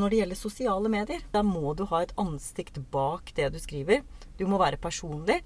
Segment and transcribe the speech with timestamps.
[0.00, 4.00] Når det gjelder sosiale medier, da må du ha et ansikt bak det du skriver.
[4.38, 5.42] Du må være personlig.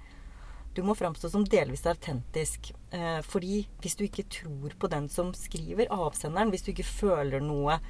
[0.74, 2.70] Du må framstå som delvis autentisk.
[2.94, 7.42] Eh, fordi hvis du ikke tror på den som skriver, avsenderen, hvis du ikke føler
[7.42, 7.80] noe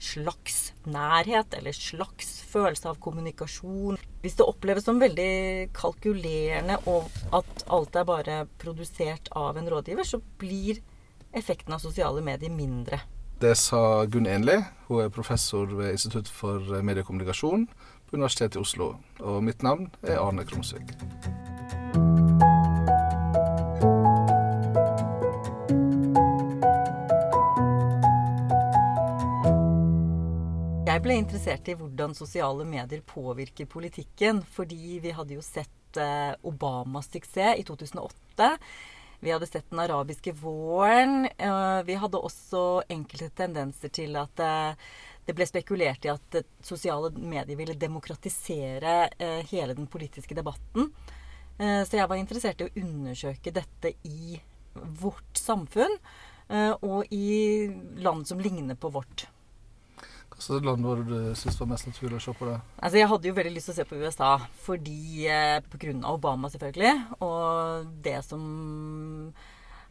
[0.00, 7.06] slags nærhet eller slags følelse av kommunikasjon Hvis det oppleves som veldig kalkulerende og
[7.36, 10.80] at alt er bare produsert av en rådgiver, så blir
[11.32, 13.00] effekten av sosiale medier mindre.
[13.40, 14.60] Det sa Gunn Enli.
[14.86, 17.66] Hun er professor ved Institutt for mediekommunikasjon
[18.06, 18.92] på Universitetet i Oslo.
[19.20, 20.94] Og mitt navn er Arne Krumsvik.
[30.86, 34.44] Jeg ble interessert i hvordan sosiale medier påvirker politikken.
[34.46, 38.54] Fordi vi hadde jo sett eh, Obamas suksess i 2008.
[39.24, 41.28] Vi hadde sett den arabiske våren.
[41.38, 44.76] Eh, vi hadde også enkelte tendenser til at eh,
[45.24, 49.08] det ble spekulert i at sosiale medier ville demokratisere
[49.48, 50.90] hele den politiske debatten.
[51.56, 54.34] Så jeg var interessert i å undersøke dette i
[55.00, 55.94] vårt samfunn
[56.82, 57.70] og i
[58.04, 59.24] land som ligner på vårt.
[60.34, 62.56] Hvilket land var det du syntes var mest naturlig å se på det?
[62.78, 64.30] Altså, Jeg hadde jo veldig lyst til å se på USA
[64.64, 65.92] fordi eh, pga.
[66.10, 66.94] Obama, selvfølgelig.
[67.24, 68.42] Og det som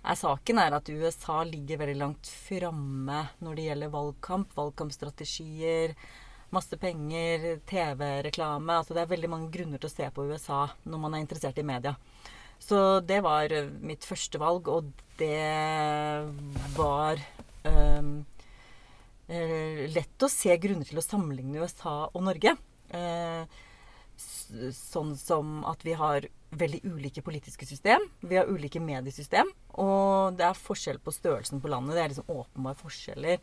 [0.04, 5.96] er saken, er at USA ligger veldig langt framme når det gjelder valgkamp, valgkampstrategier,
[6.54, 8.78] masse penger, TV-reklame.
[8.82, 11.58] Altså det er veldig mange grunner til å se på USA når man er interessert
[11.58, 11.96] i media.
[12.64, 13.52] Så det var
[13.84, 15.40] mitt første valg, og det
[16.78, 17.20] var
[17.66, 18.33] um, eh,
[19.28, 22.58] lett å se grunner til å sammenligne USA og Norge.
[22.94, 23.46] Eh,
[24.74, 28.04] sånn som at vi har veldig ulike politiske system.
[28.22, 29.50] Vi har ulike mediesystem.
[29.82, 31.96] Og det er forskjell på størrelsen på landet.
[31.96, 33.40] Det er liksom åpenbare forskjeller.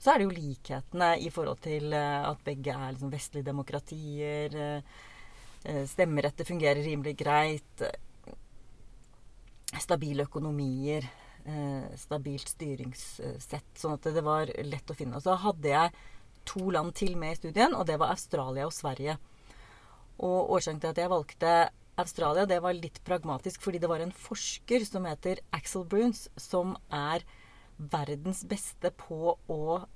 [0.00, 4.56] Så er det jo likhetene i forhold til eh, at begge er liksom vestlige demokratier.
[4.68, 5.02] Eh,
[5.64, 7.84] eh, stemmeretter fungerer rimelig greit.
[9.84, 11.23] Stabile økonomier eh,
[12.00, 13.66] stabilt styringssett.
[13.76, 15.18] Sånn at det var lett å finne.
[15.18, 15.92] Og så hadde jeg
[16.48, 19.14] to land til med i studien, og det var Australia og Sverige.
[20.24, 21.50] Og årsaken til at jeg valgte
[22.00, 26.76] Australia, det var litt pragmatisk, fordi det var en forsker som heter Axel Bruns, som
[26.90, 27.24] er
[27.78, 29.86] verdens beste på å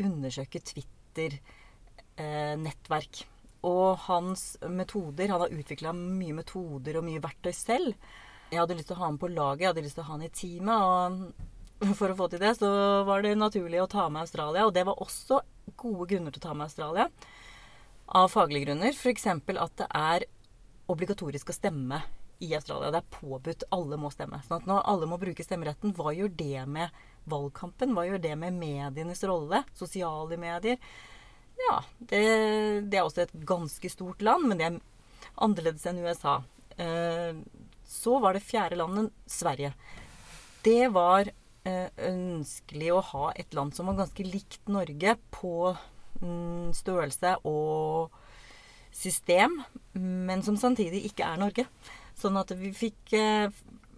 [0.00, 3.20] undersøke Twitter-nettverk.
[3.20, 3.26] Eh,
[3.66, 7.96] og hans metoder Han har utvikla mye metoder og mye verktøy selv.
[8.50, 10.14] Jeg hadde lyst til å ha ham på laget, jeg hadde lyst til å ha
[10.14, 11.46] ham i teamet.
[11.84, 12.68] Og for å få til det, så
[13.04, 14.66] var det naturlig å ta med Australia.
[14.68, 15.40] Og det var også
[15.76, 17.08] gode grunner til å ta med Australia.
[18.16, 18.94] Av faglige grunner.
[18.94, 19.26] F.eks.
[19.26, 20.28] at det er
[20.92, 22.00] obligatorisk å stemme
[22.38, 22.92] i Australia.
[22.94, 23.66] Det er påbudt.
[23.74, 24.40] Alle må stemme.
[24.46, 27.92] Sånn at når alle må bruke stemmeretten, hva gjør det med valgkampen?
[27.96, 29.64] Hva gjør det med medienes rolle?
[29.76, 30.80] Sosiale medier?
[31.56, 32.24] Ja, det,
[32.88, 34.80] det er også et ganske stort land, men det er
[35.44, 36.38] annerledes enn USA.
[36.76, 37.32] Eh,
[37.96, 39.72] så var det fjerde landet Sverige.
[40.66, 41.30] Det var
[41.66, 45.56] eh, ønskelig å ha et land som var ganske likt Norge på
[46.22, 48.14] mm, størrelse og
[48.96, 49.60] system,
[49.94, 51.66] men som samtidig ikke er Norge.
[52.16, 53.50] Sånn at vi fikk eh,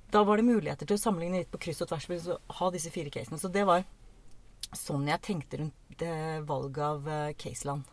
[0.08, 2.70] Da var det muligheter til å sammenligne litt på kryss og tvers for å ha
[2.72, 3.37] disse fire casene.
[3.37, 3.84] Så det var
[4.72, 7.84] sånn jeg tenkte rundt eh, valget av caseland.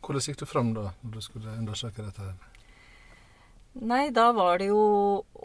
[0.00, 2.24] Hvordan gikk du fram da, når du skulle undersøke dette?
[2.24, 2.49] her?
[3.78, 4.80] Nei, da var det jo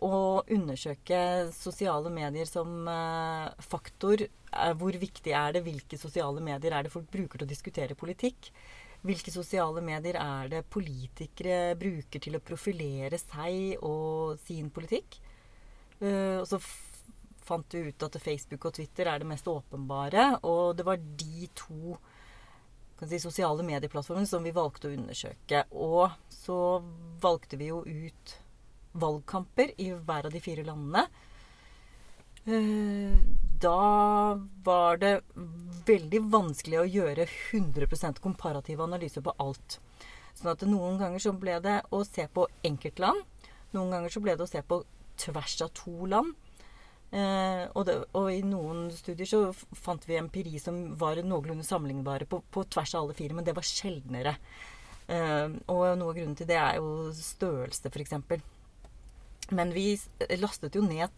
[0.02, 0.20] å
[0.50, 1.20] undersøke
[1.54, 4.24] sosiale medier som eh, faktor.
[4.26, 5.62] Eh, hvor viktig er det?
[5.68, 8.50] Hvilke sosiale medier er det folk bruker til å diskutere politikk?
[9.06, 15.20] Hvilke sosiale medier er det politikere bruker til å profilere seg og sin politikk?
[16.02, 16.58] Uh, og så
[17.46, 20.32] fant vi ut at Facebook og Twitter er det mest åpenbare.
[20.50, 22.00] Og det var de to
[23.04, 25.66] si, sosiale medieplattformene som vi valgte å undersøke.
[25.72, 26.60] Og så
[27.22, 28.36] valgte vi jo ut
[28.96, 31.08] valgkamper i hver av de fire landene.
[32.46, 33.18] Eh,
[33.62, 35.16] da var det
[35.88, 39.80] veldig vanskelig å gjøre 100% komparativ analyse på alt.
[40.36, 43.24] Sånn at noen ganger så ble det å se på enkeltland.
[43.76, 44.84] Noen ganger så ble det å se på
[45.20, 46.36] tvers av to land.
[47.16, 52.28] Eh, og, det, og, i noen studier så fant vi empiri som var noenlunde sammenlignbare
[52.28, 54.36] på, på, tvers av alle fire, men det var sjeldnere.
[55.08, 58.18] Eh, og noe av grunnen til det er jo størrelse, f.eks.
[59.56, 59.94] Men vi
[60.42, 61.14] lastet jo ned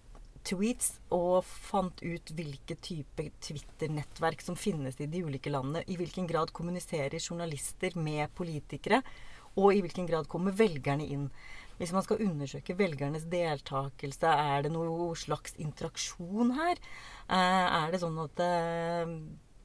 [0.48, 5.84] tweets og fant ut hvilke type Twitter-nettverk som finnes i de ulike landene.
[5.88, 9.02] I hvilken grad kommuniserer journalister med politikere,
[9.58, 11.30] og i hvilken grad kommer velgerne inn.
[11.78, 16.78] Hvis man skal undersøke velgernes deltakelse, er det noe slags interaksjon her?
[17.30, 19.06] Eh, er det sånn at eh,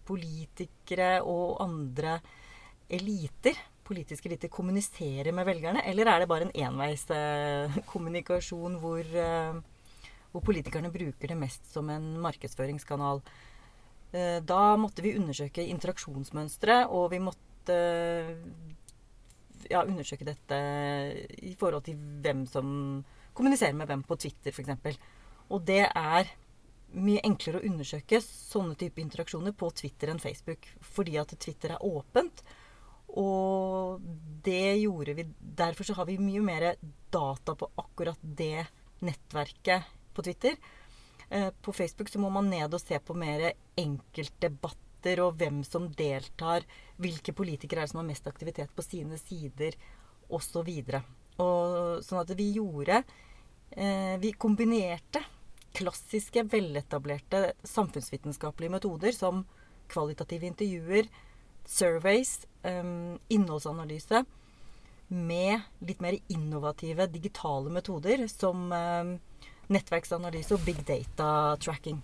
[0.05, 2.21] politikere og andre
[2.93, 3.57] eliter,
[3.89, 5.81] politiske eliter, kommuniserer med velgerne?
[5.89, 9.57] Eller er det bare en enveiskommunikasjon hvor, eh,
[10.35, 13.23] hvor politikerne bruker det mest som en markedsføringskanal?
[14.13, 17.73] Da måtte vi undersøke interaksjonsmønstre, og vi måtte
[19.73, 20.61] ja, undersøke dette
[21.43, 22.69] i forhold til hvem som
[23.33, 24.99] kommuniserer med hvem på Twitter, f.eks.
[25.53, 26.33] Og det er
[26.93, 30.69] mye enklere å undersøke sånne type interaksjoner på Twitter enn Facebook.
[30.85, 32.45] Fordi at Twitter er åpent.
[33.21, 34.01] Og
[34.45, 35.27] det gjorde vi
[35.63, 36.69] Derfor så har vi mye mer
[37.13, 38.65] data på akkurat det
[39.05, 40.57] nettverket på Twitter.
[41.29, 43.53] Eh, på Facebook så må man ned og se på mer
[45.03, 46.65] enkeltdebatter og hvem som deltar.
[46.99, 49.75] Hvilke politikere er det som har mest aktivitet på sine sider,
[50.31, 50.69] osv.
[52.03, 53.03] Sånn at vi gjorde
[53.73, 55.23] eh, Vi kombinerte
[55.75, 59.47] klassiske, veletablerte samfunnsvitenskapelige metoder som
[59.89, 61.09] kvalitative intervjuer,
[61.65, 64.25] surveys, um, innholdsanalyse,
[65.09, 69.19] med litt mer innovative digitale metoder som um,
[69.73, 72.03] nettverksanalyse og big data tracking.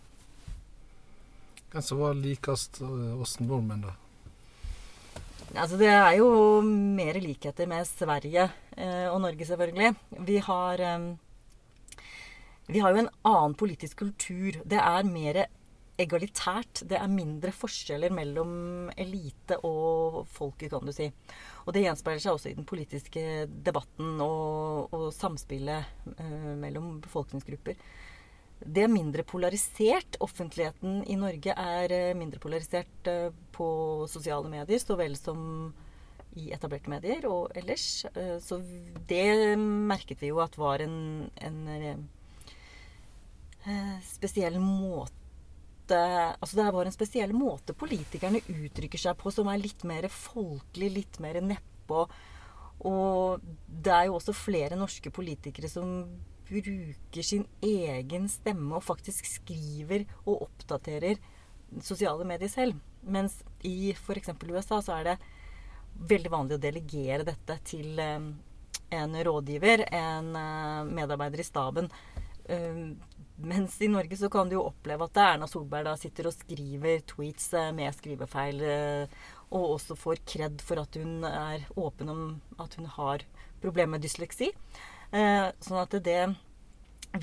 [1.72, 3.94] Hvem som var likest oss nordmenn, da?
[5.54, 6.28] Altså, det er jo
[6.64, 9.94] mer likheter med Sverige eh, og Norge, selvfølgelig.
[10.28, 11.06] Vi har eh,
[12.68, 14.58] vi har jo en annen politisk kultur.
[14.68, 15.46] Det er mer
[15.98, 16.82] egalitært.
[16.84, 21.08] Det er mindre forskjeller mellom elite og folket, kan du si.
[21.64, 27.80] Og det gjenspeiler seg også i den politiske debatten og, og samspillet eh, mellom befolkningsgrupper.
[28.58, 30.18] Det er mindre polarisert.
[30.24, 33.68] Offentligheten i Norge er eh, mindre polarisert eh, på
[34.10, 35.70] sosiale medier så vel som
[36.38, 38.04] i etablerte medier og ellers.
[38.14, 38.58] Eh, så
[39.08, 42.08] det merket vi jo at var en, en
[44.06, 45.14] spesiell måte
[45.88, 50.90] Altså det var en spesiell måte politikerne uttrykker seg på som er litt mer folkelig,
[50.98, 52.02] litt mer nedpå.
[52.84, 56.02] Og det er jo også flere norske politikere som
[56.48, 61.20] bruker sin egen stemme og faktisk skriver og oppdaterer
[61.84, 62.78] sosiale medier selv.
[63.02, 64.32] Mens i f.eks.
[64.48, 65.18] USA så er det
[66.08, 68.18] veldig vanlig å delegere dette til eh,
[68.98, 71.92] en rådgiver, en eh, medarbeider i staben.
[73.38, 77.04] Mens i Norge så kan du jo oppleve at Erna Solberg da sitter og skriver
[77.06, 79.18] tweets eh, med skrivefeil, eh,
[79.54, 82.24] og også får kred for at hun er åpen om
[82.58, 83.22] at hun har
[83.62, 84.50] problemer med dysleksi.
[85.08, 86.20] Eh, sånn at det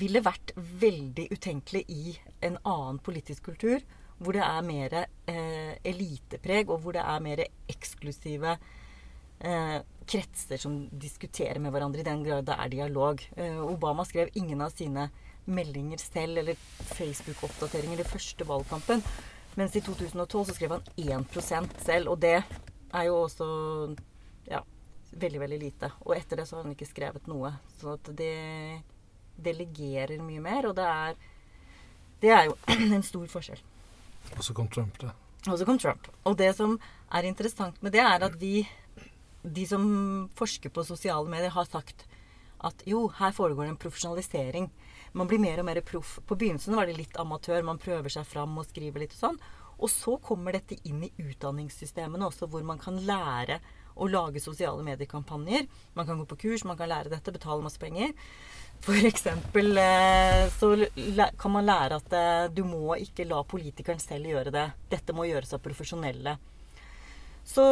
[0.00, 3.84] ville vært veldig utenkelig i en annen politisk kultur,
[4.18, 10.78] hvor det er mer eh, elitepreg, og hvor det er mer eksklusive eh, kretser som
[10.90, 13.22] diskuterer med hverandre, i den grad det er dialog.
[13.36, 15.10] Eh, Obama skrev ingen av sine
[15.46, 16.58] meldinger selv eller
[16.96, 19.04] Facebook-oppdateringer i første valgkampen.
[19.56, 23.46] Mens i 2012 så skrev han 1% selv, og det er jo også
[24.50, 24.60] ja,
[25.10, 25.90] veldig, veldig lite.
[26.04, 27.52] Og etter det så har han ikke skrevet noe.
[27.80, 28.82] Så at det
[29.36, 31.16] delegerer mye mer, og det er
[32.20, 32.56] Det er jo
[32.96, 33.60] en stor forskjell.
[34.36, 35.12] Og så kom Trump, da.
[35.46, 36.08] Og så kom Trump.
[36.24, 36.78] Og det som
[37.12, 38.66] er interessant med det, er at vi,
[39.42, 39.84] de som
[40.34, 42.06] forsker på sosiale medier, har sagt
[42.64, 44.70] at jo, her foregår det en profesjonalisering
[45.16, 46.18] man blir mer og mer proff.
[46.28, 47.62] På begynnelsen var det litt amatør.
[47.64, 49.38] Man prøver seg fram og skriver litt og sånn.
[49.76, 53.60] Og så kommer dette inn i utdanningssystemene også, hvor man kan lære
[53.96, 55.66] å lage sosiale mediekampanjer.
[55.96, 58.12] Man kan gå på kurs, man kan lære dette, betale masse penger.
[58.84, 60.74] For eksempel eh, så
[61.38, 64.66] kan man lære at eh, du må ikke la politikeren selv gjøre det.
[64.92, 66.36] Dette må gjøres av profesjonelle.
[67.46, 67.64] Så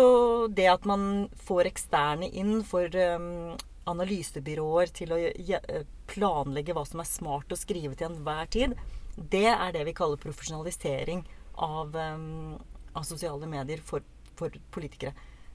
[0.54, 3.56] det at man får eksterne inn for um,
[3.90, 8.76] analysebyråer til å eh, planlegge hva som er smart å skrive til enhver tid,
[9.14, 11.22] det er det vi kaller profesjonalisering
[11.62, 14.02] av, av sosiale medier for,
[14.34, 15.12] for, politikere.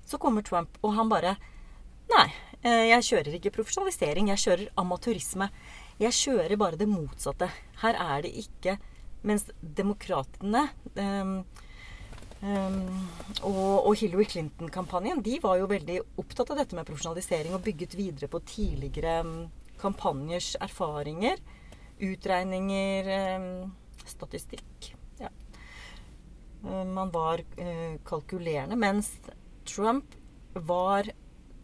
[0.10, 1.38] Så kommer Trump, og han bare
[2.10, 2.26] Nei,
[2.66, 4.32] eh, jeg kjører ikke profesjonalisering.
[4.32, 5.52] Jeg kjører amatørisme.
[6.02, 7.52] Jeg kjører bare det motsatte.
[7.84, 8.80] Her er det ikke
[9.20, 11.42] Mens demokratene um,
[12.40, 13.10] Um,
[13.44, 17.98] og, og, Hillary Clinton-kampanjen de var jo veldig opptatt av dette med profesjonalisering og bygget
[18.00, 19.34] videre på tidligere um,
[19.82, 21.42] kampanjers erfaringer,
[22.00, 23.74] utregninger, um,
[24.08, 24.94] statistikk.
[25.20, 25.34] Ja.
[26.64, 29.12] man var uh, kalkulerende, mens
[29.70, 30.16] Trump
[30.54, 31.10] var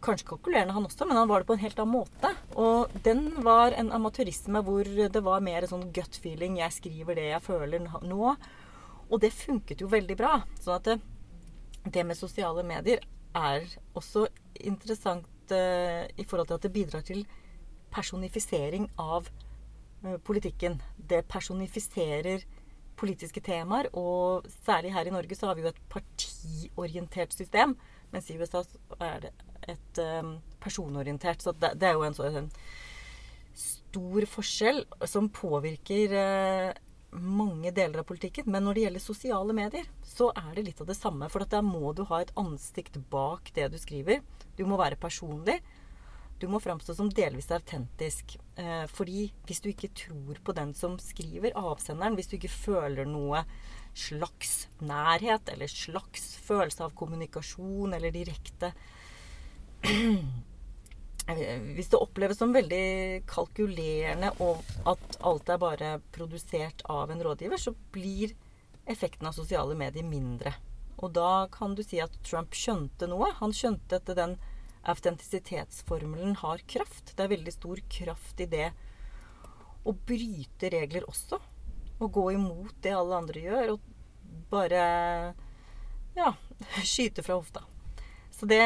[0.06, 2.32] kanskje kalkulerende, han også, men han var det på en helt annen måte.
[2.60, 6.60] Og den var en amatørisme hvor det var mer sånn gut feeling.
[6.60, 8.34] Jeg skriver det jeg føler nå.
[9.06, 10.34] Og det funket jo veldig bra.
[10.60, 10.98] Så at det,
[11.84, 13.02] det med sosiale medier
[13.36, 14.26] er også
[14.66, 17.24] interessant uh, i forhold til at det bidrar til
[17.94, 19.28] personifisering av
[20.04, 20.80] uh, politikken.
[20.96, 22.46] Det personifiserer
[22.96, 23.90] politiske temaer.
[23.92, 27.76] Og særlig her i Norge så har vi jo et partiorientert system.
[28.38, 29.30] USA så er
[29.66, 31.42] et um, personorientert.
[31.42, 32.50] Så det, er jo en sånn
[33.56, 36.70] stor forskjell som påvirker uh,
[37.16, 38.50] mange deler av politikken.
[38.52, 41.30] Men når det gjelder sosiale medier, så er det litt av det samme.
[41.32, 44.22] For der må du ha et ansikt bak det du skriver.
[44.56, 45.60] Du må være personlig.
[46.38, 48.36] Du må framstå som delvis autentisk.
[48.60, 53.08] Eh, fordi hvis du ikke tror på den som skriver, avsenderen, hvis du ikke føler
[53.08, 53.46] noe
[53.96, 58.72] slags nærhet eller slags følelse av kommunikasjon eller direkte
[61.76, 67.58] Hvis det oppleves som veldig kalkulerende og at alt er bare produsert av en rådgiver,
[67.58, 68.34] så blir
[68.86, 70.52] effekten av sosiale medier mindre.
[71.02, 73.32] Og da kan du si at Trump skjønte noe.
[73.40, 74.36] Han skjønte at den
[74.86, 77.12] autentisitetsformelen har kraft.
[77.16, 78.70] Det er veldig stor kraft i det
[79.86, 81.40] å bryte regler også.
[81.98, 84.82] Å gå imot det alle andre gjør, og bare
[86.16, 86.32] ja,
[86.92, 87.64] skyte fra hofta.
[88.36, 88.60] Så det,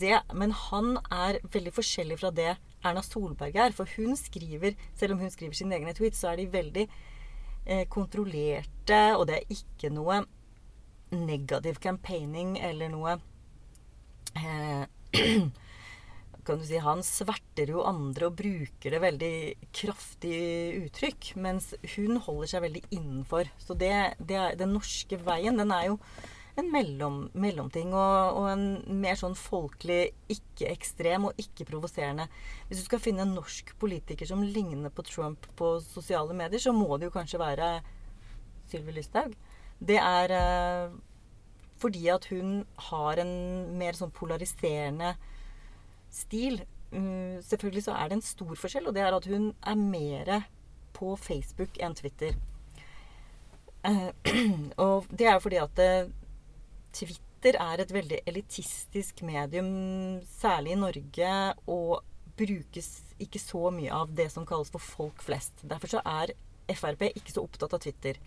[0.00, 2.52] det, Men han er veldig forskjellig fra det
[2.86, 3.74] Erna Solberg er.
[3.74, 7.88] For hun skriver, selv om hun skriver sine egne tweets, så er de veldig eh,
[7.90, 10.22] kontrollerte, og det er ikke noe
[11.10, 13.16] negativ campaigning eller noe
[14.38, 14.86] eh,
[16.50, 19.34] kan du si, Han sverter jo andre og bruker det veldig
[19.76, 20.40] kraftig
[20.82, 21.32] uttrykk.
[21.42, 23.50] Mens hun holder seg veldig innenfor.
[23.62, 25.98] Så det, det er, den norske veien, den er jo
[26.58, 27.92] en mellom, mellomting.
[27.94, 32.26] Og, og, en mer sånn folkelig, ikke ekstrem og ikke provoserende.
[32.68, 36.74] Hvis du skal finne en norsk politiker som ligner på Trump på sosiale medier, så
[36.76, 37.70] må det jo kanskje være
[38.70, 39.38] Sylvi Listhaug.
[39.80, 40.98] Det er eh,
[41.80, 43.34] fordi at hun har en
[43.80, 45.14] mer sånn polariserende
[46.14, 46.60] stil.
[46.90, 50.30] Mm, selvfølgelig så er det en stor forskjell, og det er at hun er mer
[50.96, 52.36] på Facebook enn Twitter.
[53.86, 54.10] Uh,
[54.84, 56.10] og det er jo fordi at uh,
[56.92, 59.70] Twitter er et veldig elitistisk medium,
[60.28, 61.36] særlig i Norge,
[61.66, 62.02] og
[62.36, 62.90] brukes
[63.20, 65.64] ikke så mye av det som kalles for folk flest.
[65.64, 66.36] Derfor så er
[66.70, 68.20] Frp ikke så opptatt av Twitter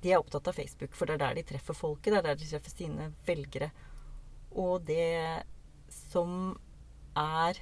[0.00, 2.12] de er opptatt av Facebook, for det er der de treffer folket.
[2.12, 3.70] Det er der de treffer sine velgere.
[4.50, 5.44] Og det
[5.92, 6.56] som
[7.18, 7.60] er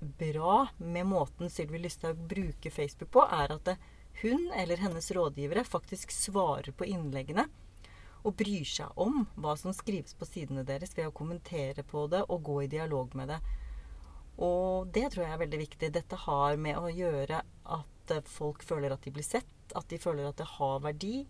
[0.00, 3.72] bra med måten Sylvi Lysthaug bruker Facebook på, er at
[4.22, 7.46] hun eller hennes rådgivere faktisk svarer på innleggene
[8.26, 12.24] og bryr seg om hva som skrives på sidene deres, ved å kommentere på det
[12.26, 13.38] og gå i dialog med det.
[14.42, 15.92] Og det tror jeg er veldig viktig.
[15.94, 17.42] Dette har med å gjøre
[17.78, 21.26] at folk føler at de blir sett, at de føler at det har verdi,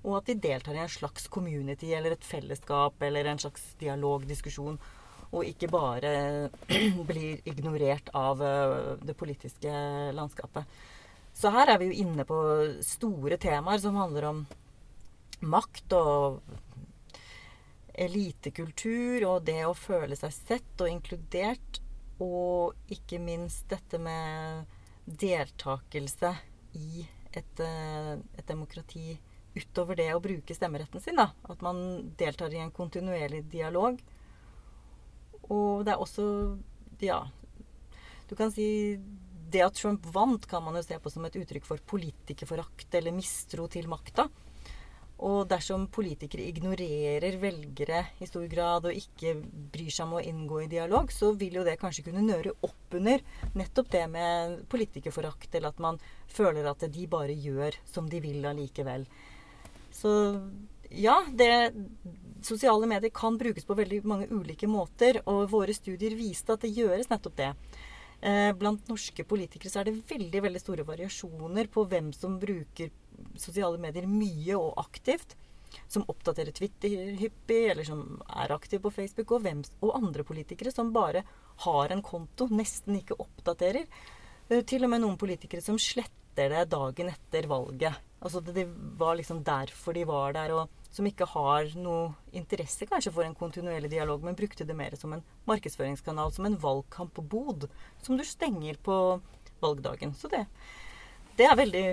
[0.00, 4.78] og at de deltar i en slags community eller et fellesskap eller en slags dialogdiskusjon.
[5.30, 6.12] Og ikke bare
[7.10, 9.70] blir ignorert av eh, det politiske
[10.16, 10.80] landskapet.
[11.32, 12.38] Så her er vi jo inne på
[12.84, 14.42] store temaer som handler om
[15.40, 16.40] makt og
[18.00, 21.80] elitekultur og det å føle seg sett og inkludert.
[22.20, 24.66] Og ikke minst dette med
[25.06, 26.34] deltakelse
[26.76, 29.18] i et, eh, et demokrati
[29.54, 31.16] utover det å bruke stemmeretten sin.
[31.16, 33.98] da, At man deltar i en kontinuerlig dialog.
[35.50, 36.58] Og det er også
[37.00, 37.24] Ja.
[38.28, 38.98] Du kan si
[39.50, 43.10] Det at Trump vant, kan man jo se på som et uttrykk for politikerforakt eller
[43.10, 44.28] mistro til makta.
[45.20, 49.34] Og dersom politikere ignorerer velgere i stor grad og ikke
[49.74, 52.94] bryr seg om å inngå i dialog, så vil jo det kanskje kunne nøre opp
[52.96, 53.20] under
[53.58, 58.46] nettopp det med politikerforakt, eller at man føler at de bare gjør som de vil
[58.48, 59.04] allikevel.
[59.92, 60.14] Så
[60.90, 61.50] ja, det,
[62.46, 66.72] sosiale medier kan brukes på veldig mange ulike måter, og våre studier viste at det
[66.76, 67.50] gjøres nettopp det.
[68.20, 72.90] Eh, blant norske politikere så er det veldig veldig store variasjoner på hvem som bruker
[73.40, 75.36] sosiale medier mye og aktivt.
[75.86, 79.36] Som oppdaterer Twitter hyppig, eller som er aktiv på Facebook.
[79.36, 81.22] Og, hvem, og andre politikere som bare
[81.64, 83.86] har en konto, nesten ikke oppdaterer.
[84.50, 88.02] Eh, til og med noen politikere som sletter det dagen etter valget.
[88.20, 88.66] Altså det,
[88.98, 93.36] var liksom derfor de var der, og som ikke har noe interesse kanskje for en
[93.38, 97.68] kontinuerlig dialog, men brukte det mer som en markedsføringskanal, som en valgkampbod,
[98.02, 98.96] som du stenger på
[99.62, 100.14] valgdagen.
[100.18, 100.44] Så det,
[101.38, 101.84] det er veldig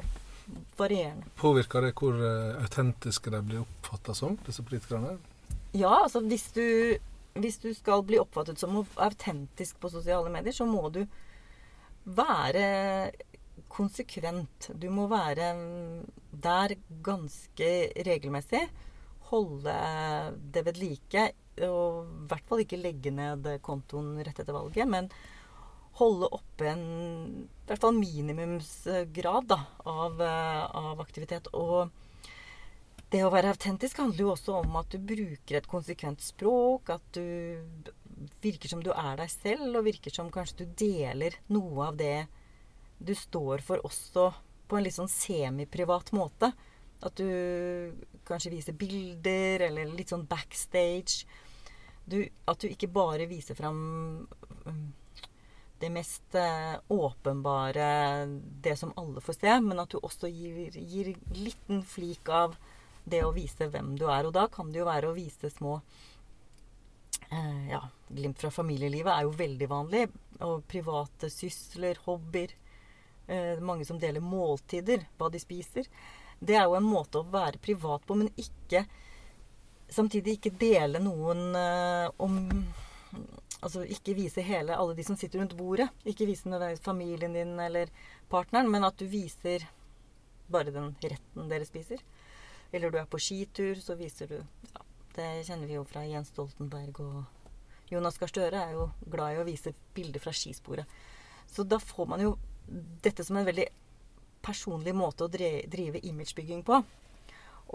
[0.80, 1.30] varierende.
[1.38, 5.18] Påvirker det hvor uh, autentiske de blir oppfatta som, disse politikerne?
[5.77, 6.98] Ja, altså hvis du,
[7.38, 11.04] hvis du skal bli oppfattet som autentisk på sosiale medier, så må du
[12.08, 13.12] være
[13.70, 14.72] konsekvent.
[14.80, 15.51] Du må være
[16.32, 17.72] der ganske
[18.08, 18.63] regelmessig.
[19.32, 19.76] Holde
[20.54, 21.30] det ved like.
[21.68, 24.88] Og i hvert fall ikke legge ned kontoen rett etter valget.
[24.90, 25.10] Men
[25.98, 26.84] holde oppe en
[27.48, 31.50] i hvert fall minimumsgrad da, av, eh, av aktivitet.
[31.58, 31.90] Og
[33.12, 36.92] det å være autentisk handler jo også om at du bruker et konsekvent språk.
[36.94, 37.64] At du
[38.44, 42.28] virker som du er deg selv, og virker som kanskje du deler noe av det
[42.98, 44.32] du står for også
[44.68, 46.52] på en litt sånn semiprivat måte.
[47.06, 47.94] At du
[48.27, 51.27] kanskje viser bilder, eller litt sånn backstage.
[52.08, 53.82] Du, at du ikke bare viser fram
[54.66, 54.86] um,
[55.80, 58.25] det mest eh, åpenbare,
[58.62, 62.56] det som alle får se, men at du også gir, gir liten flik av
[63.08, 64.25] det å vise hvem du er.
[64.27, 65.77] Og da kan det jo være å vise små
[67.30, 70.08] eh, Ja, glimt fra familielivet er jo veldig vanlig.
[70.48, 72.56] Og private sysler, hobbyer.
[73.27, 75.88] Eh, mange som deler måltider, hva de spiser.
[76.39, 78.86] Det er jo en måte å være privat på, men ikke
[79.88, 82.34] Samtidig ikke dele noen eh, om
[83.63, 85.88] Altså ikke vise hele alle de som sitter rundt bordet.
[86.06, 87.89] Ikke vise nødvendigvis familien din eller
[88.29, 89.63] partneren, men at du viser
[90.51, 92.03] bare den retten dere spiser.
[92.72, 94.84] Eller du er på skitur, så viser du ja,
[95.15, 99.41] Det kjenner vi jo fra Jens Stoltenberg og Jonas Gahr Støre er jo glad i
[99.41, 100.86] å vise bilder fra skisporet.
[101.50, 102.36] Så da får man jo
[103.01, 103.65] dette som en veldig
[104.48, 106.82] personlig måte å drive imagebygging på.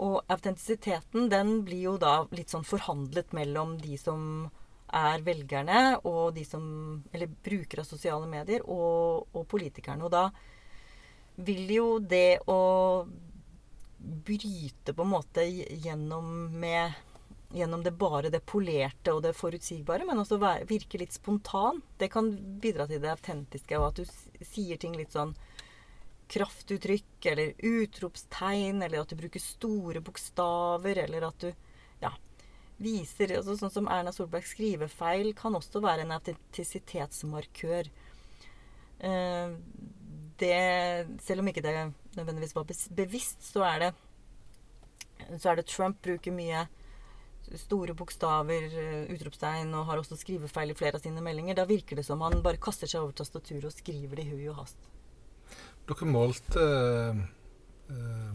[0.01, 4.49] Og autentisiteten den blir jo da litt sånn forhandlet mellom de som
[4.93, 6.63] er velgerne og de som
[7.11, 10.05] Eller brukere av sosiale medier og, og politikerne.
[10.05, 10.29] Og da
[11.45, 13.05] vil jo det å
[14.03, 17.01] bryte på en måte gjennom med
[17.53, 21.83] Gjennom det bare det polerte og det forutsigbare, men også virke litt spontan.
[22.01, 25.35] Det kan bidra til det autentiske, og at du sier ting litt sånn
[26.31, 31.51] kraftuttrykk eller utropstegn, eller at du bruker store bokstaver, eller at du
[32.83, 37.89] viser altså Sånn som Erna Solbergs skrivefeil kan også være en autentisitetsmarkør.
[39.03, 39.57] Eh,
[40.41, 40.61] det,
[41.23, 41.75] selv om ikke det
[42.17, 43.91] nødvendigvis var bevisst, så er det,
[45.37, 46.65] så er det Trump bruker mye
[47.59, 51.59] store bokstaver, eh, utropstegn, og har også skrivefeil i flere av sine meldinger.
[51.59, 54.49] Da virker det som han bare kaster seg over tastaturet og skriver det i hui
[54.49, 54.92] og hast.
[55.89, 57.23] Dere målte eh,
[57.93, 58.33] øh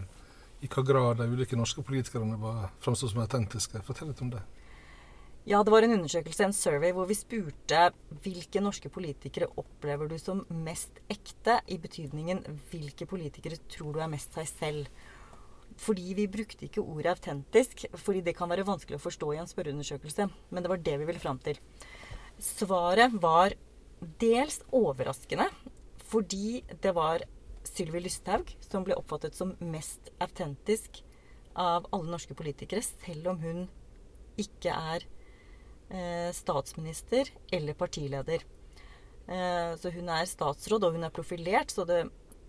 [0.59, 3.83] i hva grad de ulike norske politikerne var framstod som autentiske.
[3.87, 4.41] Fortell litt om det.
[5.49, 7.87] Ja, det var en undersøkelse, en survey, hvor vi spurte
[8.25, 14.11] hvilke norske politikere opplever du som mest ekte, i betydningen hvilke politikere tror du er
[14.13, 15.07] mest seg selv.
[15.79, 19.49] Fordi vi brukte ikke ordet autentisk, fordi det kan være vanskelig å forstå i en
[19.49, 20.29] spørreundersøkelse.
[20.51, 21.63] Men det var det vi ville fram til.
[22.43, 23.55] Svaret var
[24.21, 25.49] dels overraskende,
[26.11, 27.23] fordi det var
[27.69, 31.03] Sylvi Lysthaug, som ble oppfattet som mest autentisk
[31.59, 33.65] av alle norske politikere, selv om hun
[34.39, 35.05] ikke er
[35.91, 38.45] eh, statsminister eller partileder.
[39.29, 42.05] Eh, så hun er statsråd, og hun er profilert, så det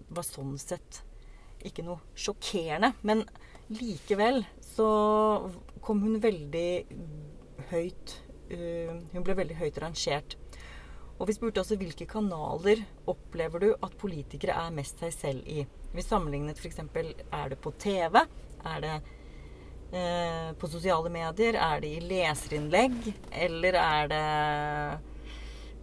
[0.10, 1.02] var sånn sett
[1.66, 2.94] ikke noe sjokkerende.
[3.04, 3.26] Men
[3.74, 4.90] likevel så
[5.84, 6.70] kom hun veldig
[7.70, 8.16] høyt
[8.50, 10.38] uh, Hun ble veldig høyt rangert.
[11.20, 15.66] Og vi spurte også hvilke kanaler opplever du at politikere er mest seg selv i.
[15.92, 16.80] Vi sammenlignet f.eks.
[16.80, 18.22] er det på TV,
[18.64, 18.94] er det
[19.92, 22.96] eh, på sosiale medier, er det i leserinnlegg,
[23.32, 24.26] eller er det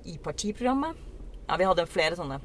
[0.09, 1.05] i partiprogrammet?
[1.47, 2.41] Ja, vi hadde flere sånne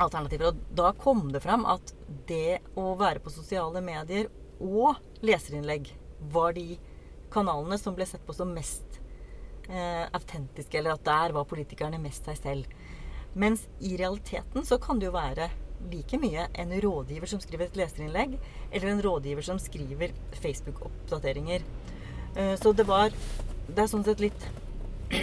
[0.00, 0.54] alternativer.
[0.54, 1.92] Og da kom det fram at
[2.30, 5.92] det å være på sosiale medier og leserinnlegg
[6.32, 6.78] var de
[7.32, 8.99] kanalene som ble sett på som mest
[9.68, 12.78] eh, autentiske, eller at der var politikerne mest seg selv.
[13.34, 15.50] Mens i realiteten så kan det jo være
[15.90, 18.36] like mye en rådgiver som skriver et leserinnlegg,
[18.72, 21.64] eller en rådgiver som skriver Facebook-oppdateringer.
[22.36, 23.10] Eh, så det var
[23.70, 24.44] Det er sånn sett litt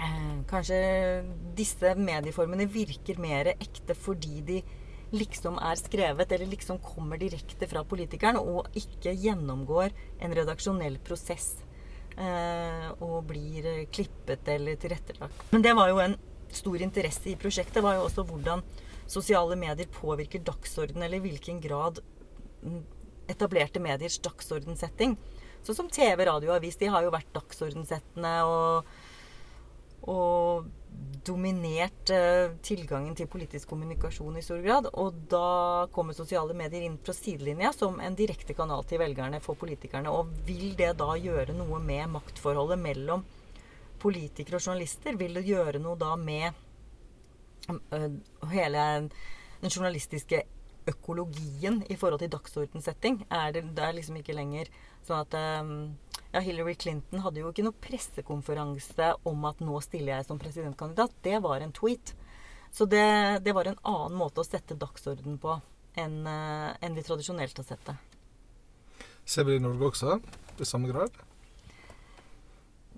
[0.00, 0.78] eh, Kanskje
[1.56, 4.62] disse medieformene virker mer ekte fordi de
[5.12, 9.92] liksom er skrevet, eller liksom kommer direkte fra politikeren, og ikke gjennomgår
[10.24, 11.58] en redaksjonell prosess.
[12.12, 15.44] Eh, og blir klippet eller tilrettelagt.
[15.50, 16.16] Men det var jo en
[16.52, 18.60] stor interesse i prosjektet, var jo også hvordan
[19.08, 22.02] sosiale medier påvirker dagsorden, eller i hvilken grad
[23.32, 25.16] etablerte mediers dagsordensetting.
[25.64, 28.92] Sånn som TV, radio og avis, de har jo vært dagsordensettende og,
[30.10, 30.68] og
[31.24, 34.88] dominert eh, tilgangen til politisk kommunikasjon i stor grad.
[34.98, 39.58] Og da kommer sosiale medier inn fra sidelinja som en direkte kanal til velgerne for
[39.58, 40.10] politikerne.
[40.10, 43.24] Og vil det da gjøre noe med maktforholdet mellom
[44.02, 45.18] politikere og journalister?
[45.18, 46.50] Vil det gjøre noe da med
[47.70, 48.08] uh,
[48.50, 48.88] hele
[49.62, 50.42] den journalistiske
[50.90, 53.22] økologien i forhold til dagsordensetting?
[53.30, 54.70] Er det, det er liksom ikke lenger
[55.06, 55.76] sånn at um,
[56.32, 61.20] ja, Hillary Clinton hadde jo ikke noe pressekonferanse om at 'nå stiller jeg som presidentkandidat'.
[61.22, 62.14] Det var en tweet.
[62.72, 65.60] Så det, det var en annen måte å sette dagsorden på
[66.00, 67.96] enn en vi tradisjonelt har sett det.
[69.28, 70.16] Ser vi det i Norge også,
[70.58, 71.12] i samme grad?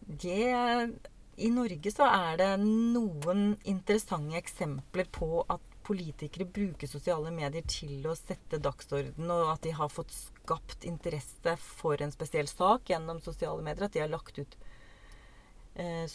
[0.07, 0.47] Det,
[1.37, 8.07] I Norge så er det noen interessante eksempler på at politikere bruker sosiale medier til
[8.09, 13.21] å sette dagsorden, og at de har fått skapt interesse for en spesiell sak gjennom
[13.25, 13.87] sosiale medier.
[13.87, 14.57] At de har lagt ut
[15.77, 16.07] eh,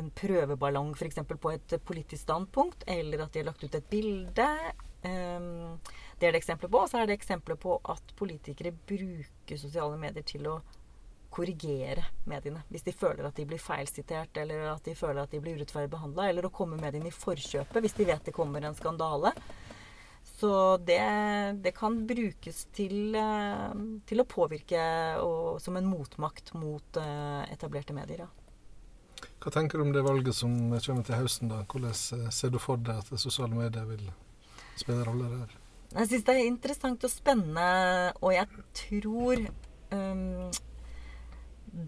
[0.00, 1.22] en prøveballong f.eks.
[1.32, 4.48] på et politisk standpunkt, eller at de har lagt ut et bilde.
[5.04, 5.50] Eh,
[6.20, 6.84] det er det eksempler på.
[6.84, 10.58] Og så er det eksempler på at politikere bruker sosiale medier til å
[11.34, 12.62] korrigere mediene.
[12.70, 15.90] Hvis de føler at de blir feilsitert, eller at de føler at de blir urettferdig
[15.92, 19.34] behandla, eller å komme mediene i forkjøpet hvis de vet det kommer en skandale.
[20.24, 21.00] Så det,
[21.64, 23.74] det kan brukes til, eh,
[24.08, 24.80] til, å påvirke
[25.22, 28.24] og, som en motmakt mot uh, etablerte medier.
[28.24, 28.30] Ja.
[29.44, 31.50] Hva tenker du om det valget som kommer til høsten?
[31.52, 31.62] da?
[31.68, 34.06] Hvordan eh, ser du for deg at sosiale medier vil
[34.80, 35.54] spille rolle der?
[35.94, 37.66] Jeg syns det er interessant og spennende,
[38.18, 39.44] og jeg tror
[39.94, 40.48] um,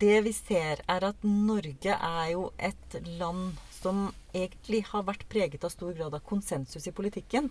[0.00, 5.64] det vi ser, er at Norge er jo et land som egentlig har vært preget
[5.64, 7.50] av stor grad av konsensus i politikken.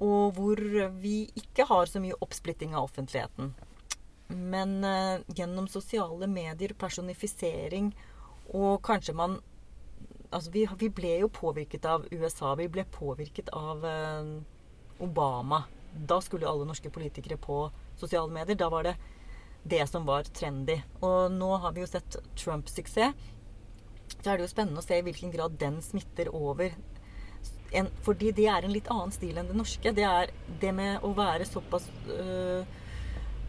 [0.00, 0.60] Og hvor
[1.02, 3.52] vi ikke har så mye oppsplitting av offentligheten.
[4.30, 7.92] Men eh, gjennom sosiale medier, personifisering
[8.54, 9.40] og kanskje man
[10.30, 12.52] Altså, vi, vi, ble jo påvirket av USA.
[12.54, 14.28] Vi ble påvirket av eh,
[15.02, 15.64] Obama.
[15.90, 17.64] Da skulle alle norske politikere på
[17.98, 18.54] sosiale medier.
[18.54, 18.92] Da var det
[19.62, 20.80] det som var trendy.
[21.04, 23.28] Og nå har vi jo sett Trump-suksess.
[24.20, 26.74] Så er det jo spennende å se i hvilken grad den smitter over.
[27.76, 29.92] En, fordi det er en litt annen stil enn det norske.
[29.96, 32.64] Det er det med å være såpass øh,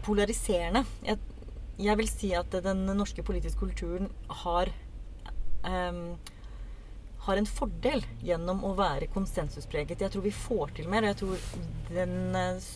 [0.06, 0.84] polariserende.
[1.04, 1.18] Jeg,
[1.82, 4.08] jeg, vil si at den norske politiske kulturen
[4.44, 4.70] har
[5.66, 6.04] øh,
[7.22, 10.00] har en fordel gjennom å være konsensuspreget.
[10.02, 11.06] Jeg tror vi får til mer.
[11.06, 11.44] Jeg tror
[11.92, 12.70] den øh,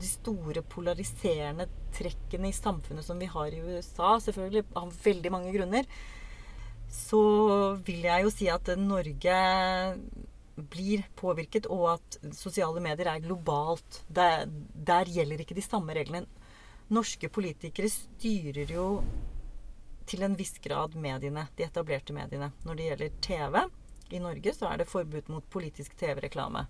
[0.00, 5.54] de store polariserende trekkene i samfunnet som vi har i USA, selvfølgelig av veldig mange
[5.54, 5.86] grunner,
[6.90, 7.22] så
[7.86, 9.38] vil jeg jo si at Norge
[10.70, 14.02] blir påvirket, og at sosiale medier er globalt.
[14.08, 16.28] Der, der gjelder ikke de samme reglene.
[16.90, 18.86] Norske politikere styrer jo
[20.10, 22.50] til en viss grad mediene, de etablerte mediene.
[22.66, 23.60] Når det gjelder TV
[24.10, 26.66] i Norge, så er det forbud mot politisk TV-reklame.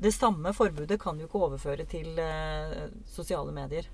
[0.00, 3.84] Det samme forbudet kan jo ikke overføre til eh, sosiale medier.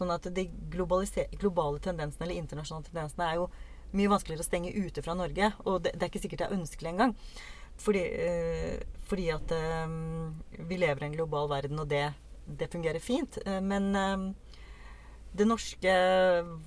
[0.00, 3.50] Sånn at de globale tendensene eller internasjonale tendensene er jo
[3.96, 5.52] mye vanskeligere å stenge ute fra Norge.
[5.66, 7.16] Og det, det er ikke sikkert det er ønskelig engang.
[7.80, 9.92] Fordi, øh, fordi at øh,
[10.68, 12.06] vi lever i en global verden, og det,
[12.46, 13.38] det fungerer fint.
[13.44, 14.30] Eh, men øh,
[15.36, 15.94] det norske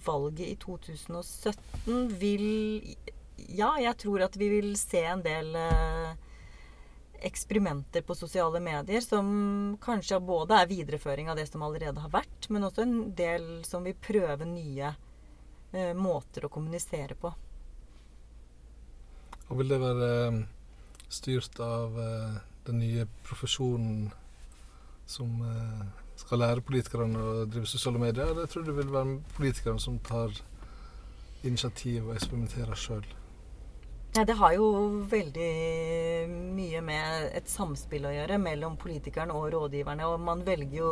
[0.05, 2.95] valget i 2017 vil
[3.43, 6.13] Ja, jeg tror at vi vil se en del eh,
[7.25, 9.27] eksperimenter på sosiale medier som
[9.81, 13.85] kanskje både er videreføring av det som allerede har vært, men også en del som
[13.87, 14.93] vil prøve nye
[15.73, 17.33] eh, måter å kommunisere på.
[19.49, 20.43] Og vil det være eh,
[21.13, 24.11] styrt av eh, den nye profesjonen
[25.09, 25.83] som eh,
[26.19, 29.99] skal lære politikerne å drive sosiale medier, eller tror du det vil være politikerne som
[30.03, 30.35] tar
[31.43, 33.05] initiativ og eksperimenterer sjøl?
[34.13, 34.65] Ja, det har jo
[35.09, 35.53] veldig
[36.53, 40.05] mye med et samspill å gjøre mellom politikeren og rådgiverne.
[40.05, 40.91] Og man velger jo,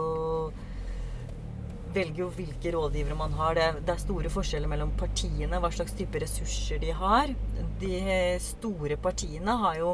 [1.93, 3.59] velger jo hvilke rådgivere man har.
[3.59, 7.35] Det, det, er store forskjeller mellom partiene, hva slags type ressurser de har.
[7.83, 8.01] De
[8.41, 9.93] store partiene har jo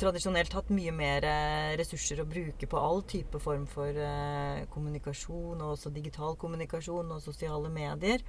[0.00, 1.30] tradisjonelt hatt mye mer
[1.76, 7.24] ressurser å bruke på all type form for eh, kommunikasjon, og også digital kommunikasjon og
[7.28, 8.24] sosiale medier.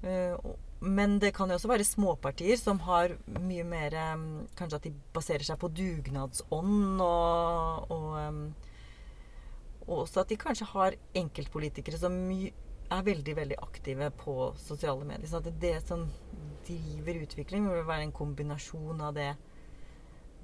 [0.00, 0.36] Uh,
[0.80, 4.24] men det kan jo også være småpartier som har mye mer um,
[4.56, 8.40] Kanskje at de baserer seg på dugnadsånd, og, og, um,
[9.84, 15.28] og også at de kanskje har enkeltpolitikere som er veldig veldig aktive på sosiale medier.
[15.28, 16.08] Så at det som
[16.66, 19.30] driver utvikling, vil være en kombinasjon av det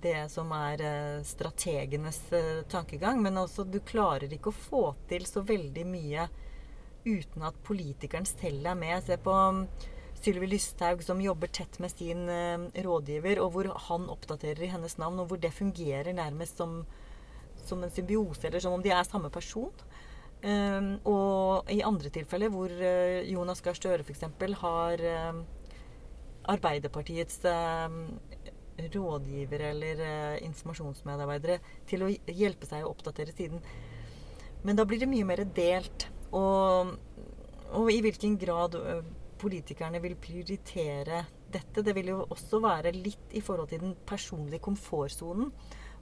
[0.05, 3.22] det som er uh, strategenes uh, tankegang.
[3.25, 6.29] Men også du klarer ikke å få til så veldig mye
[7.07, 9.01] uten at politikeren selv er med.
[9.07, 9.64] Se på um,
[10.22, 14.96] Sylvi Lysthaug som jobber tett med sin uh, rådgiver, og hvor han oppdaterer i hennes
[15.00, 16.81] navn, og hvor det fungerer nærmest som,
[17.66, 19.72] som en symbiose, eller som om de er samme person.
[20.46, 24.26] Um, og i andre tilfeller hvor uh, Jonas Gahr Støre f.eks.
[24.61, 25.40] har uh,
[26.46, 27.40] Arbeiderpartiets
[28.76, 30.02] rådgivere eller
[30.44, 31.57] informasjonsmedarbeidere
[31.88, 33.64] til å hjelpe seg å oppdatere siden.
[34.62, 36.07] Men da blir det mye mer delt.
[36.37, 36.92] Og
[37.74, 38.76] og i hvilken grad
[39.40, 41.83] politikerne vil prioritere dette.
[41.83, 45.51] Det vil jo også være litt i forhold til den personlige komfortsonen.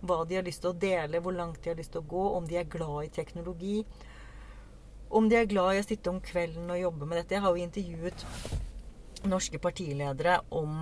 [0.04, 2.24] Hva de har lyst til å dele, hvor langt de har lyst til å gå,
[2.36, 3.78] om de er glad i teknologi.
[5.14, 7.36] Om de er glad i å sitte om kvelden og jobbe med dette.
[7.36, 8.26] Jeg har jo intervjuet
[9.30, 10.74] norske partiledere om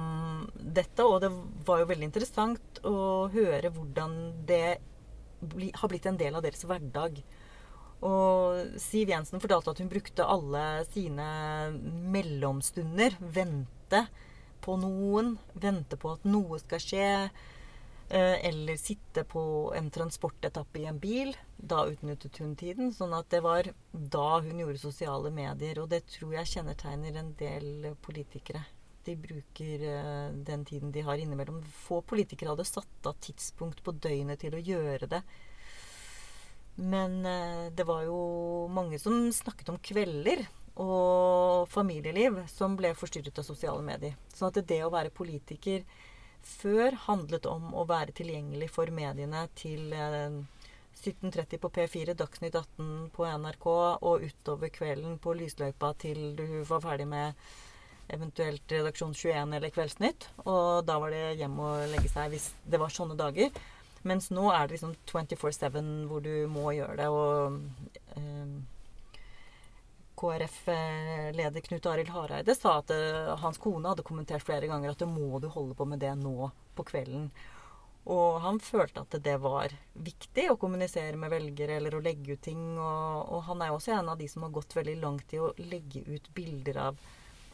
[0.57, 1.31] dette, og det
[1.67, 4.17] var jo veldig interessant å høre hvordan
[4.49, 4.67] det
[5.79, 7.23] har blitt en del av deres hverdag.
[8.03, 11.27] Og Siv Jensen fortalte at hun brukte alle sine
[12.13, 13.17] mellomstunder.
[13.23, 14.07] Vente
[14.63, 15.37] på noen.
[15.55, 17.11] Vente på at noe skal skje.
[18.13, 21.31] Eh, eller sitte på en transportetappe i en bil.
[21.57, 22.91] Da utnyttet hun tiden.
[22.93, 25.81] Sånn at det var da hun gjorde sosiale medier.
[25.81, 28.65] Og det tror jeg kjennetegner en del politikere.
[29.07, 31.63] De bruker eh, den tiden de har innimellom.
[31.87, 35.23] Få politikere hadde satt av tidspunkt på døgnet til å gjøre det.
[36.81, 40.47] Men eh, det var jo mange som snakket om kvelder
[40.81, 44.17] og familieliv som ble forstyrret av sosiale medier.
[44.33, 45.85] Sånn at det å være politiker
[46.43, 50.41] før handlet om å være tilgjengelig for mediene til eh,
[51.03, 56.83] 17.30 på P4, Dagsnytt 18 på NRK og utover kvelden på lysløypa til du var
[56.85, 57.39] ferdig med
[58.13, 60.29] eventuelt Redaksjon 21 eller Kveldsnytt.
[60.45, 63.53] Og da var det hjem og legge seg hvis det var sånne dager.
[64.09, 67.09] Mens nå er det liksom 24-7 hvor du må gjøre det.
[67.09, 67.59] Og
[68.19, 68.55] eh,
[70.23, 75.11] KrF-leder Knut Arild Hareide sa at eh, hans kone hadde kommentert flere ganger at det
[75.11, 77.31] må du holde på med det nå på kvelden.
[78.11, 82.43] Og han følte at det var viktig å kommunisere med velgere eller å legge ut
[82.43, 82.63] ting.
[82.75, 85.39] Og, og han er jo også en av de som har gått veldig langt i
[85.39, 86.99] å legge ut bilder av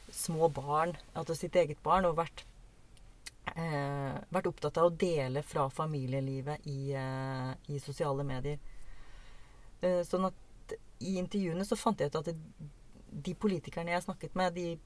[0.08, 2.46] små barn, altså sitt eget barn, og vært,
[3.56, 8.58] eh, vært opptatt av å dele fra familielivet i, eh, i sosiale medier.
[9.80, 12.37] Eh, sånn at i intervjuene så fant jeg ut at det,
[13.08, 14.78] de politikerne jeg snakket med, de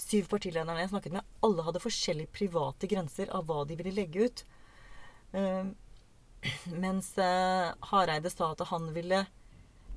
[0.00, 4.26] syv partilederne jeg snakket med, alle hadde forskjellige private grenser av hva de ville legge
[4.26, 4.42] ut.
[5.32, 5.72] Uh,
[6.84, 9.24] mens uh, Hareide sa at han ville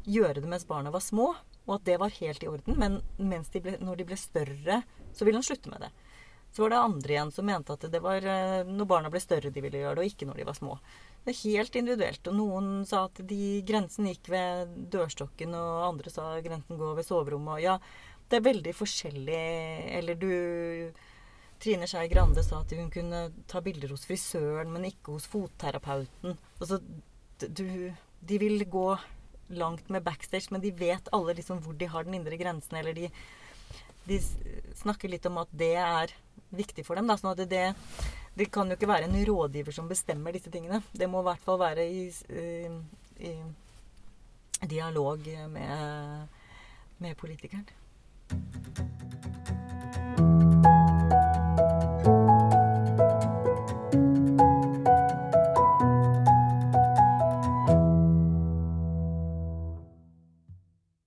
[0.10, 1.34] gjøre det mens barna var små,
[1.68, 2.80] og at det var helt i orden.
[2.80, 4.82] Men de ble, når de ble større,
[5.14, 5.92] så ville han slutte med det.
[6.52, 9.52] Så var det andre igjen som mente at det var uh, når barna ble større
[9.54, 10.80] de ville gjøre det, og ikke når de var små.
[11.26, 12.32] Det er helt individuelt.
[12.32, 17.08] Og noen sa at de, grensen gikk ved dørstokken, og andre sa grensen går ved
[17.08, 17.60] soverommet.
[17.60, 17.78] Og ja,
[18.30, 19.44] det er veldig forskjellig.
[20.00, 20.32] Eller du
[21.60, 26.38] Trine Skei Grande sa at hun kunne ta bilder hos frisøren, men ikke hos fotterapeuten.
[26.60, 26.80] Altså,
[27.44, 27.66] du,
[28.20, 28.88] de vil gå
[29.60, 32.80] langt med backstage, men de vet alle liksom hvor de har den indre grensen.
[32.80, 33.12] Eller de,
[34.08, 34.22] de
[34.80, 36.16] snakker litt om at det er
[36.50, 37.10] viktig for dem.
[37.10, 37.66] Da, sånn at det,
[38.38, 40.82] det kan jo ikke være en rådgiver som bestemmer disse tingene.
[40.92, 43.34] Det må i hvert fall være i, i,
[44.64, 46.40] i dialog med,
[47.00, 47.68] med politikeren.